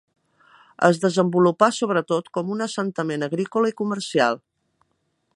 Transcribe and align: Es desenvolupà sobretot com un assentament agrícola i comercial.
Es 0.87 0.99
desenvolupà 1.01 1.67
sobretot 1.79 2.31
com 2.37 2.49
un 2.55 2.65
assentament 2.67 3.27
agrícola 3.27 3.71
i 3.73 3.77
comercial. 3.83 4.41